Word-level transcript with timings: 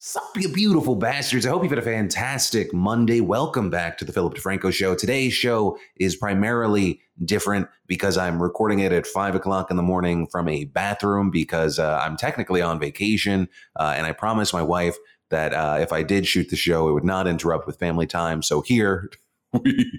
Sup, 0.00 0.22
you 0.36 0.48
beautiful 0.48 0.94
bastards. 0.94 1.44
I 1.44 1.48
hope 1.48 1.64
you've 1.64 1.72
had 1.72 1.80
a 1.80 1.82
fantastic 1.82 2.72
Monday. 2.72 3.20
Welcome 3.20 3.68
back 3.68 3.98
to 3.98 4.04
the 4.04 4.12
Philip 4.12 4.34
DeFranco 4.34 4.72
Show. 4.72 4.94
Today's 4.94 5.34
show 5.34 5.76
is 5.96 6.14
primarily 6.14 7.00
different 7.24 7.66
because 7.88 8.16
I'm 8.16 8.40
recording 8.40 8.78
it 8.78 8.92
at 8.92 9.08
five 9.08 9.34
o'clock 9.34 9.72
in 9.72 9.76
the 9.76 9.82
morning 9.82 10.28
from 10.28 10.48
a 10.48 10.66
bathroom 10.66 11.32
because 11.32 11.80
uh, 11.80 12.00
I'm 12.00 12.16
technically 12.16 12.62
on 12.62 12.78
vacation. 12.78 13.48
Uh, 13.74 13.94
and 13.96 14.06
I 14.06 14.12
promised 14.12 14.52
my 14.52 14.62
wife 14.62 14.96
that 15.30 15.52
uh, 15.52 15.78
if 15.80 15.92
I 15.92 16.04
did 16.04 16.28
shoot 16.28 16.48
the 16.48 16.54
show, 16.54 16.88
it 16.88 16.92
would 16.92 17.02
not 17.02 17.26
interrupt 17.26 17.66
with 17.66 17.80
family 17.80 18.06
time. 18.06 18.40
So 18.40 18.60
here 18.60 19.10
we 19.64 19.90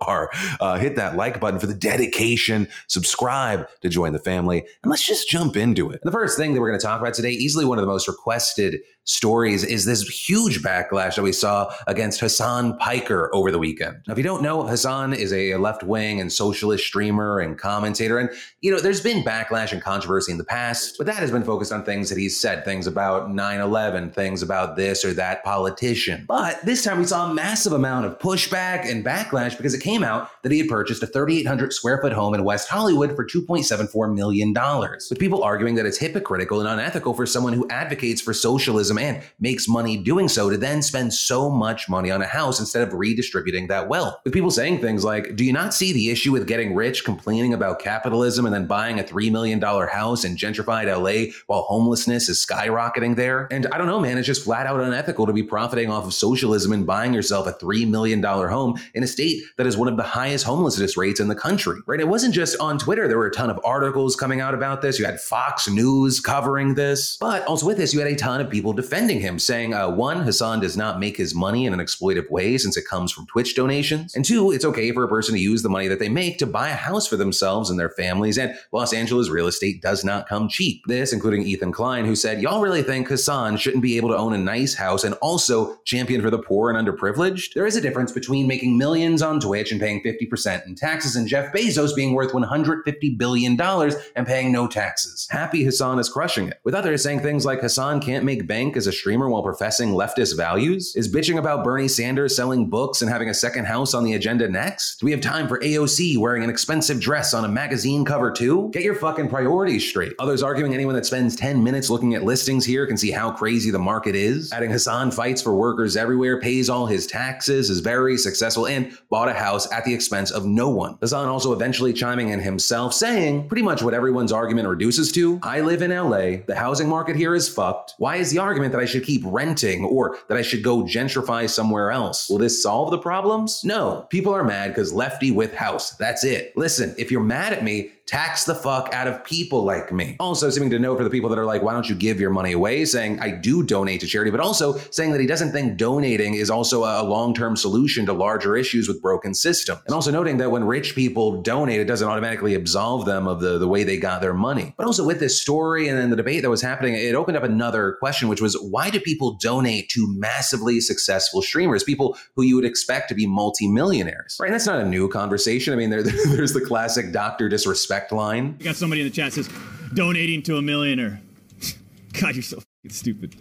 are. 0.00 0.30
Uh, 0.60 0.78
hit 0.78 0.96
that 0.96 1.16
like 1.16 1.40
button 1.40 1.60
for 1.60 1.66
the 1.66 1.74
dedication, 1.74 2.68
subscribe 2.88 3.68
to 3.80 3.88
join 3.88 4.12
the 4.12 4.18
family, 4.18 4.64
and 4.82 4.90
let's 4.90 5.06
just 5.06 5.28
jump 5.28 5.56
into 5.56 5.90
it. 5.90 6.00
And 6.02 6.08
the 6.08 6.12
first 6.12 6.36
thing 6.36 6.54
that 6.54 6.60
we're 6.60 6.68
going 6.68 6.80
to 6.80 6.86
talk 6.86 7.00
about 7.00 7.14
today, 7.14 7.30
easily 7.30 7.64
one 7.64 7.78
of 7.78 7.82
the 7.82 7.90
most 7.90 8.08
requested 8.08 8.80
stories 9.04 9.64
is 9.64 9.84
this 9.84 10.02
huge 10.02 10.62
backlash 10.62 11.16
that 11.16 11.22
we 11.22 11.32
saw 11.32 11.72
against 11.86 12.20
Hasan 12.20 12.76
Piker 12.78 13.34
over 13.34 13.50
the 13.50 13.58
weekend. 13.58 13.96
Now, 14.06 14.12
if 14.12 14.18
you 14.18 14.24
don't 14.24 14.42
know, 14.42 14.66
Hasan 14.66 15.12
is 15.12 15.32
a 15.32 15.56
left 15.56 15.82
wing 15.82 16.20
and 16.20 16.32
socialist 16.32 16.84
streamer 16.84 17.40
and 17.40 17.58
commentator. 17.58 18.18
And, 18.18 18.30
you 18.60 18.70
know, 18.70 18.80
there's 18.80 19.00
been 19.00 19.24
backlash 19.24 19.72
and 19.72 19.82
controversy 19.82 20.32
in 20.32 20.38
the 20.38 20.44
past, 20.44 20.96
but 20.98 21.06
that 21.06 21.16
has 21.16 21.30
been 21.30 21.44
focused 21.44 21.72
on 21.72 21.84
things 21.84 22.08
that 22.10 22.18
he's 22.18 22.40
said, 22.40 22.64
things 22.64 22.86
about 22.86 23.30
9 23.30 23.60
11, 23.60 24.12
things 24.12 24.42
about 24.42 24.76
this 24.76 25.04
or 25.04 25.12
that 25.14 25.42
politician. 25.44 26.24
But 26.28 26.64
this 26.64 26.84
time 26.84 26.98
we 26.98 27.04
saw 27.04 27.30
a 27.30 27.34
massive 27.34 27.72
amount 27.72 28.06
of 28.06 28.18
pushback 28.18 28.88
and 28.88 29.04
backlash 29.04 29.56
because 29.56 29.74
it 29.74 29.80
came 29.80 30.04
out 30.04 30.30
that 30.42 30.52
he 30.52 30.58
had 30.58 30.68
purchased 30.68 31.02
a 31.02 31.06
3,800 31.06 31.72
square 31.72 32.00
foot 32.00 32.12
home 32.12 32.34
in 32.34 32.44
West 32.44 32.68
Hollywood 32.68 33.16
for 33.16 33.26
$2.74 33.26 34.14
million, 34.14 34.52
with 34.52 35.18
people 35.18 35.42
arguing 35.42 35.74
that 35.74 35.86
it's 35.86 35.98
hypocritical 35.98 36.60
and 36.60 36.68
unethical 36.68 37.14
for 37.14 37.26
someone 37.26 37.52
who 37.52 37.68
advocates 37.68 38.20
for 38.20 38.32
socialism 38.32 38.91
and 38.98 39.22
makes 39.40 39.68
money 39.68 39.96
doing 39.96 40.28
so 40.28 40.50
to 40.50 40.56
then 40.56 40.82
spend 40.82 41.12
so 41.14 41.50
much 41.50 41.88
money 41.88 42.10
on 42.10 42.22
a 42.22 42.26
house 42.26 42.60
instead 42.60 42.86
of 42.86 42.94
redistributing 42.94 43.68
that 43.68 43.88
wealth. 43.88 44.16
With 44.24 44.32
people 44.32 44.50
saying 44.50 44.80
things 44.80 45.04
like, 45.04 45.36
Do 45.36 45.44
you 45.44 45.52
not 45.52 45.74
see 45.74 45.92
the 45.92 46.10
issue 46.10 46.32
with 46.32 46.46
getting 46.46 46.74
rich, 46.74 47.04
complaining 47.04 47.54
about 47.54 47.78
capitalism, 47.78 48.46
and 48.46 48.54
then 48.54 48.66
buying 48.66 48.98
a 48.98 49.04
$3 49.04 49.30
million 49.30 49.60
house 49.60 50.24
in 50.24 50.36
gentrified 50.36 50.86
LA 50.86 51.32
while 51.46 51.62
homelessness 51.62 52.28
is 52.28 52.44
skyrocketing 52.44 53.16
there? 53.16 53.48
And 53.50 53.66
I 53.68 53.78
don't 53.78 53.86
know, 53.86 54.00
man, 54.00 54.18
it's 54.18 54.26
just 54.26 54.44
flat 54.44 54.66
out 54.66 54.80
unethical 54.80 55.26
to 55.26 55.32
be 55.32 55.42
profiting 55.42 55.90
off 55.90 56.04
of 56.04 56.14
socialism 56.14 56.72
and 56.72 56.86
buying 56.86 57.14
yourself 57.14 57.46
a 57.46 57.52
$3 57.52 57.88
million 57.88 58.22
home 58.22 58.78
in 58.94 59.02
a 59.02 59.06
state 59.06 59.42
that 59.56 59.66
is 59.66 59.76
one 59.76 59.88
of 59.88 59.96
the 59.96 60.02
highest 60.02 60.44
homelessness 60.44 60.96
rates 60.96 61.20
in 61.20 61.28
the 61.28 61.34
country, 61.34 61.80
right? 61.86 62.00
It 62.00 62.08
wasn't 62.08 62.34
just 62.34 62.58
on 62.58 62.78
Twitter. 62.78 63.08
There 63.08 63.18
were 63.18 63.26
a 63.26 63.32
ton 63.32 63.50
of 63.50 63.60
articles 63.64 64.16
coming 64.16 64.40
out 64.40 64.54
about 64.54 64.82
this. 64.82 64.98
You 64.98 65.04
had 65.04 65.20
Fox 65.20 65.68
News 65.68 66.20
covering 66.20 66.74
this, 66.74 67.16
but 67.20 67.46
also 67.46 67.66
with 67.66 67.76
this, 67.76 67.92
you 67.92 68.00
had 68.00 68.08
a 68.08 68.16
ton 68.16 68.40
of 68.40 68.50
people 68.50 68.72
defending 68.82 69.20
him, 69.20 69.38
saying, 69.38 69.72
uh, 69.72 69.88
one, 69.88 70.24
Hasan 70.24 70.60
does 70.60 70.76
not 70.76 70.98
make 70.98 71.16
his 71.16 71.34
money 71.34 71.66
in 71.66 71.72
an 71.72 71.78
exploitive 71.78 72.28
way 72.30 72.58
since 72.58 72.76
it 72.76 72.84
comes 72.84 73.12
from 73.12 73.26
Twitch 73.26 73.54
donations. 73.54 74.14
And 74.14 74.24
two, 74.24 74.50
it's 74.50 74.64
okay 74.64 74.90
for 74.90 75.04
a 75.04 75.08
person 75.08 75.34
to 75.34 75.40
use 75.40 75.62
the 75.62 75.68
money 75.68 75.86
that 75.88 76.00
they 76.00 76.08
make 76.08 76.38
to 76.38 76.46
buy 76.46 76.68
a 76.68 76.74
house 76.74 77.06
for 77.06 77.16
themselves 77.16 77.70
and 77.70 77.78
their 77.78 77.90
families. 77.90 78.38
And 78.38 78.54
Los 78.72 78.92
Angeles 78.92 79.28
real 79.28 79.46
estate 79.46 79.80
does 79.80 80.04
not 80.04 80.28
come 80.28 80.48
cheap. 80.48 80.82
This, 80.86 81.12
including 81.12 81.42
Ethan 81.42 81.70
Klein, 81.72 82.04
who 82.04 82.16
said, 82.16 82.42
Y'all 82.42 82.60
really 82.60 82.82
think 82.82 83.08
Hasan 83.08 83.56
shouldn't 83.56 83.82
be 83.82 83.96
able 83.96 84.08
to 84.08 84.16
own 84.16 84.32
a 84.32 84.38
nice 84.38 84.74
house 84.74 85.04
and 85.04 85.14
also 85.22 85.76
champion 85.84 86.20
for 86.20 86.30
the 86.30 86.38
poor 86.38 86.70
and 86.70 86.88
underprivileged? 86.88 87.54
There 87.54 87.66
is 87.66 87.76
a 87.76 87.80
difference 87.80 88.10
between 88.10 88.48
making 88.48 88.76
millions 88.76 89.22
on 89.22 89.38
Twitch 89.38 89.70
and 89.70 89.80
paying 89.80 90.02
50% 90.02 90.66
in 90.66 90.74
taxes 90.74 91.14
and 91.14 91.28
Jeff 91.28 91.52
Bezos 91.52 91.94
being 91.94 92.14
worth 92.14 92.32
$150 92.32 93.16
billion 93.16 93.60
and 93.60 94.26
paying 94.26 94.50
no 94.50 94.66
taxes. 94.66 95.28
Happy 95.30 95.64
Hasan 95.64 95.98
is 95.98 96.08
crushing 96.08 96.48
it. 96.48 96.58
With 96.64 96.74
others 96.74 97.02
saying 97.02 97.20
things 97.20 97.46
like 97.46 97.60
Hasan 97.60 98.00
can't 98.00 98.24
make 98.24 98.46
bank 98.46 98.71
as 98.76 98.86
a 98.86 98.92
streamer 98.92 99.28
while 99.28 99.42
professing 99.42 99.90
leftist 99.90 100.36
values? 100.36 100.94
Is 100.96 101.12
bitching 101.12 101.38
about 101.38 101.64
Bernie 101.64 101.88
Sanders 101.88 102.34
selling 102.36 102.68
books 102.68 103.02
and 103.02 103.10
having 103.10 103.28
a 103.28 103.34
second 103.34 103.64
house 103.64 103.94
on 103.94 104.04
the 104.04 104.14
agenda 104.14 104.48
next? 104.48 105.00
Do 105.00 105.06
we 105.06 105.12
have 105.12 105.20
time 105.20 105.48
for 105.48 105.58
AOC 105.58 106.18
wearing 106.18 106.42
an 106.44 106.50
expensive 106.50 107.00
dress 107.00 107.34
on 107.34 107.44
a 107.44 107.48
magazine 107.48 108.04
cover 108.04 108.30
too? 108.30 108.70
Get 108.72 108.82
your 108.82 108.94
fucking 108.94 109.28
priorities 109.28 109.88
straight. 109.88 110.14
Others 110.18 110.42
arguing 110.42 110.74
anyone 110.74 110.94
that 110.94 111.06
spends 111.06 111.36
10 111.36 111.62
minutes 111.62 111.90
looking 111.90 112.14
at 112.14 112.24
listings 112.24 112.64
here 112.64 112.86
can 112.86 112.96
see 112.96 113.10
how 113.10 113.30
crazy 113.30 113.70
the 113.70 113.78
market 113.78 114.14
is. 114.14 114.52
Adding 114.52 114.70
Hasan 114.70 115.10
fights 115.10 115.42
for 115.42 115.54
workers 115.54 115.96
everywhere, 115.96 116.40
pays 116.40 116.70
all 116.70 116.86
his 116.86 117.06
taxes, 117.06 117.68
is 117.70 117.80
very 117.80 118.16
successful, 118.16 118.66
and 118.66 118.96
bought 119.10 119.28
a 119.28 119.34
house 119.34 119.70
at 119.72 119.84
the 119.84 119.92
expense 119.92 120.30
of 120.30 120.46
no 120.46 120.68
one. 120.68 120.96
Hasan 121.00 121.28
also 121.28 121.52
eventually 121.52 121.92
chiming 121.92 122.30
in 122.30 122.40
himself, 122.40 122.94
saying 122.94 123.48
pretty 123.48 123.62
much 123.62 123.82
what 123.82 123.94
everyone's 123.94 124.32
argument 124.32 124.68
reduces 124.68 125.12
to 125.12 125.40
I 125.42 125.60
live 125.60 125.82
in 125.82 125.90
LA, 125.90 126.42
the 126.46 126.54
housing 126.56 126.88
market 126.88 127.16
here 127.16 127.34
is 127.34 127.48
fucked. 127.48 127.94
Why 127.98 128.16
is 128.16 128.30
the 128.30 128.38
argument? 128.38 128.61
Argument 128.62 128.72
that 128.72 128.82
I 128.82 128.86
should 128.86 129.04
keep 129.04 129.22
renting 129.24 129.84
or 129.84 130.18
that 130.28 130.38
I 130.38 130.42
should 130.42 130.62
go 130.62 130.82
gentrify 130.82 131.48
somewhere 131.48 131.90
else. 131.90 132.28
Will 132.28 132.38
this 132.38 132.62
solve 132.62 132.90
the 132.90 132.98
problems? 132.98 133.62
No. 133.64 134.06
People 134.10 134.32
are 134.32 134.44
mad 134.44 134.68
because 134.68 134.92
lefty 134.92 135.30
with 135.30 135.54
house. 135.54 135.96
That's 135.96 136.24
it. 136.24 136.56
Listen, 136.56 136.94
if 136.96 137.10
you're 137.10 137.22
mad 137.22 137.52
at 137.52 137.64
me, 137.64 137.90
tax 138.06 138.44
the 138.44 138.54
fuck 138.54 138.92
out 138.92 139.06
of 139.06 139.24
people 139.24 139.64
like 139.64 139.92
me. 139.92 140.16
Also, 140.20 140.50
seeming 140.50 140.70
to 140.70 140.78
know 140.78 140.96
for 140.96 141.04
the 141.04 141.10
people 141.10 141.30
that 141.30 141.38
are 141.38 141.44
like, 141.44 141.62
why 141.62 141.72
don't 141.72 141.88
you 141.88 141.94
give 141.94 142.20
your 142.20 142.30
money 142.30 142.52
away? 142.52 142.84
Saying, 142.84 143.20
I 143.20 143.30
do 143.30 143.62
donate 143.62 144.00
to 144.00 144.06
charity, 144.06 144.30
but 144.30 144.40
also 144.40 144.76
saying 144.90 145.12
that 145.12 145.20
he 145.20 145.26
doesn't 145.26 145.52
think 145.52 145.76
donating 145.76 146.34
is 146.34 146.50
also 146.50 146.84
a 146.84 147.04
long 147.04 147.34
term 147.34 147.56
solution 147.56 148.04
to 148.06 148.12
larger 148.12 148.56
issues 148.56 148.88
with 148.88 149.00
broken 149.00 149.34
systems. 149.34 149.80
And 149.86 149.94
also 149.94 150.10
noting 150.10 150.36
that 150.38 150.50
when 150.50 150.64
rich 150.64 150.94
people 150.94 151.42
donate, 151.42 151.80
it 151.80 151.84
doesn't 151.84 152.08
automatically 152.08 152.54
absolve 152.54 153.06
them 153.06 153.26
of 153.26 153.40
the, 153.40 153.58
the 153.58 153.68
way 153.68 153.84
they 153.84 153.96
got 153.96 154.20
their 154.20 154.34
money. 154.34 154.74
But 154.76 154.86
also 154.86 155.06
with 155.06 155.20
this 155.20 155.40
story 155.40 155.88
and 155.88 155.98
then 155.98 156.10
the 156.10 156.16
debate 156.16 156.42
that 156.42 156.50
was 156.50 156.62
happening, 156.62 156.94
it 156.94 157.14
opened 157.14 157.36
up 157.36 157.44
another 157.44 157.96
question, 158.00 158.28
which 158.28 158.40
was 158.40 158.54
why 158.60 158.90
do 158.90 159.00
people 159.00 159.38
donate 159.40 159.88
to 159.90 160.06
massively 160.18 160.80
successful 160.80 161.42
streamers, 161.42 161.84
people 161.84 162.16
who 162.34 162.42
you 162.42 162.56
would 162.56 162.64
expect 162.64 163.08
to 163.08 163.14
be 163.14 163.26
multimillionaires? 163.26 164.36
Right? 164.40 164.48
And 164.48 164.54
that's 164.54 164.66
not 164.66 164.80
a 164.80 164.86
new 164.86 165.08
conversation. 165.08 165.72
I 165.72 165.76
mean, 165.76 165.90
there, 165.90 166.02
there's 166.26 166.52
the 166.52 166.60
classic 166.60 167.12
doctor 167.12 167.48
disrespect 167.48 168.01
line. 168.10 168.56
I 168.60 168.64
got 168.64 168.76
somebody 168.76 169.02
in 169.02 169.06
the 169.06 169.12
chat 169.12 169.32
says, 169.32 169.48
donating 169.94 170.42
to 170.44 170.56
a 170.56 170.62
millionaire. 170.62 171.20
God, 172.20 172.34
you're 172.34 172.42
so 172.42 172.58
stupid. 172.88 173.36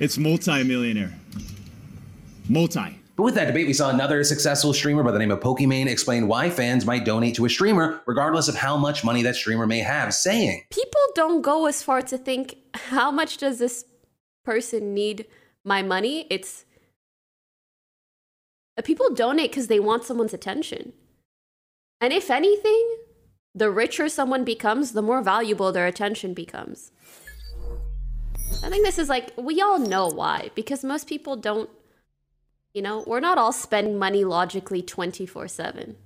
It's 0.00 0.18
multi-millionaire. 0.18 1.12
Multi. 2.48 3.00
But 3.20 3.24
with 3.24 3.34
that 3.34 3.44
debate, 3.44 3.66
we 3.66 3.74
saw 3.74 3.90
another 3.90 4.24
successful 4.24 4.72
streamer 4.72 5.02
by 5.02 5.12
the 5.12 5.18
name 5.18 5.30
of 5.30 5.40
Pokimane 5.40 5.86
explain 5.86 6.26
why 6.26 6.48
fans 6.48 6.86
might 6.86 7.04
donate 7.04 7.34
to 7.34 7.44
a 7.44 7.50
streamer, 7.50 8.00
regardless 8.06 8.48
of 8.48 8.54
how 8.54 8.78
much 8.78 9.04
money 9.04 9.22
that 9.22 9.36
streamer 9.36 9.66
may 9.66 9.80
have, 9.80 10.14
saying, 10.14 10.64
People 10.70 11.02
don't 11.14 11.42
go 11.42 11.66
as 11.66 11.82
far 11.82 12.00
to 12.00 12.16
think, 12.16 12.56
how 12.72 13.10
much 13.10 13.36
does 13.36 13.58
this 13.58 13.84
person 14.42 14.94
need 14.94 15.26
my 15.64 15.82
money? 15.82 16.26
It's. 16.30 16.64
Uh, 18.78 18.82
people 18.82 19.10
donate 19.10 19.50
because 19.50 19.66
they 19.66 19.80
want 19.80 20.04
someone's 20.04 20.32
attention. 20.32 20.94
And 22.00 22.14
if 22.14 22.30
anything, 22.30 22.96
the 23.54 23.70
richer 23.70 24.08
someone 24.08 24.44
becomes, 24.44 24.92
the 24.92 25.02
more 25.02 25.22
valuable 25.22 25.72
their 25.72 25.86
attention 25.86 26.34
becomes. 26.34 26.92
I 28.62 28.68
think 28.68 28.84
this 28.84 28.98
is 28.98 29.08
like, 29.08 29.32
we 29.36 29.60
all 29.60 29.78
know 29.78 30.08
why, 30.08 30.50
because 30.54 30.84
most 30.84 31.06
people 31.06 31.36
don't, 31.36 31.70
you 32.74 32.82
know, 32.82 33.04
we're 33.06 33.20
not 33.20 33.38
all 33.38 33.52
spending 33.52 33.98
money 33.98 34.24
logically 34.24 34.82
24 34.82 35.48
7 35.48 35.96